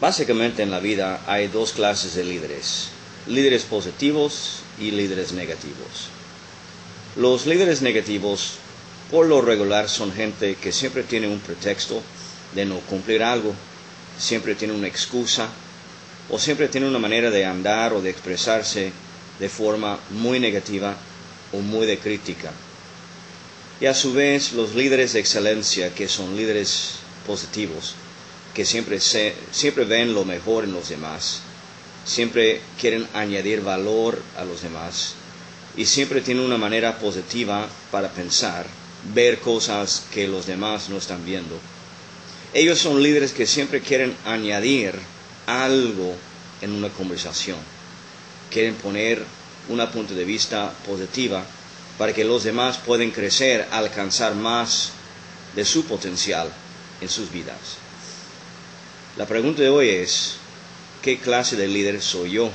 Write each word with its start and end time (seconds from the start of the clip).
Básicamente 0.00 0.62
en 0.62 0.70
la 0.70 0.80
vida 0.80 1.22
hay 1.26 1.48
dos 1.48 1.72
clases 1.72 2.14
de 2.14 2.24
líderes, 2.24 2.88
líderes 3.26 3.64
positivos 3.64 4.60
y 4.78 4.92
líderes 4.92 5.32
negativos. 5.32 6.08
Los 7.16 7.44
líderes 7.44 7.82
negativos 7.82 8.54
por 9.10 9.26
lo 9.26 9.42
regular 9.42 9.90
son 9.90 10.10
gente 10.12 10.54
que 10.54 10.72
siempre 10.72 11.02
tiene 11.02 11.28
un 11.28 11.40
pretexto 11.40 12.02
de 12.54 12.64
no 12.64 12.78
cumplir 12.80 13.22
algo, 13.22 13.54
siempre 14.18 14.54
tiene 14.54 14.72
una 14.72 14.86
excusa 14.86 15.48
o 16.30 16.38
siempre 16.38 16.68
tiene 16.68 16.88
una 16.88 16.98
manera 16.98 17.30
de 17.30 17.44
andar 17.44 17.92
o 17.92 18.00
de 18.00 18.08
expresarse 18.08 18.92
de 19.38 19.48
forma 19.50 19.98
muy 20.10 20.40
negativa 20.40 20.96
o 21.52 21.58
muy 21.58 21.86
de 21.86 21.98
crítica. 21.98 22.52
Y 23.82 23.86
a 23.86 23.94
su 23.94 24.14
vez 24.14 24.52
los 24.54 24.74
líderes 24.74 25.12
de 25.12 25.20
excelencia, 25.20 25.94
que 25.94 26.08
son 26.08 26.36
líderes 26.36 26.92
positivos, 27.26 27.96
que 28.54 28.64
siempre, 28.64 28.98
siempre 29.00 29.84
ven 29.84 30.14
lo 30.14 30.24
mejor 30.24 30.64
en 30.64 30.72
los 30.72 30.88
demás, 30.88 31.40
siempre 32.04 32.60
quieren 32.80 33.06
añadir 33.14 33.60
valor 33.60 34.22
a 34.36 34.44
los 34.44 34.62
demás 34.62 35.14
y 35.76 35.86
siempre 35.86 36.20
tienen 36.20 36.44
una 36.44 36.58
manera 36.58 36.98
positiva 36.98 37.68
para 37.90 38.10
pensar, 38.10 38.66
ver 39.14 39.38
cosas 39.38 40.04
que 40.12 40.26
los 40.26 40.46
demás 40.46 40.88
no 40.88 40.96
están 40.98 41.24
viendo. 41.24 41.58
Ellos 42.52 42.78
son 42.78 43.02
líderes 43.02 43.32
que 43.32 43.46
siempre 43.46 43.80
quieren 43.80 44.16
añadir 44.24 44.94
algo 45.46 46.16
en 46.60 46.72
una 46.72 46.88
conversación, 46.88 47.58
quieren 48.50 48.74
poner 48.74 49.22
una 49.68 49.90
punto 49.90 50.14
de 50.14 50.24
vista 50.24 50.72
positiva 50.86 51.44
para 51.96 52.12
que 52.12 52.24
los 52.24 52.42
demás 52.42 52.78
puedan 52.78 53.10
crecer, 53.10 53.68
alcanzar 53.70 54.34
más 54.34 54.90
de 55.54 55.64
su 55.64 55.84
potencial 55.84 56.50
en 57.00 57.08
sus 57.08 57.30
vidas. 57.30 57.78
La 59.16 59.26
pregunta 59.26 59.60
de 59.60 59.68
hoy 59.68 59.88
es, 59.88 60.36
¿qué 61.02 61.18
clase 61.18 61.56
de 61.56 61.66
líder 61.66 62.00
soy 62.00 62.32
yo? 62.32 62.50